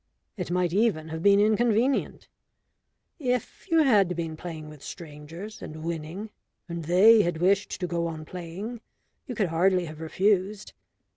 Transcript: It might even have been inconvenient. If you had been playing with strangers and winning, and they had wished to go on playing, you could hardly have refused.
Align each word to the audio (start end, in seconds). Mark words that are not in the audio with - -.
It 0.35 0.49
might 0.49 0.73
even 0.73 1.09
have 1.09 1.21
been 1.21 1.39
inconvenient. 1.39 2.27
If 3.19 3.67
you 3.69 3.83
had 3.83 4.15
been 4.15 4.35
playing 4.35 4.67
with 4.67 4.81
strangers 4.81 5.61
and 5.61 5.83
winning, 5.83 6.31
and 6.67 6.85
they 6.85 7.21
had 7.21 7.37
wished 7.37 7.79
to 7.79 7.85
go 7.85 8.07
on 8.07 8.25
playing, 8.25 8.81
you 9.27 9.35
could 9.35 9.49
hardly 9.49 9.85
have 9.85 10.01
refused. 10.01 10.73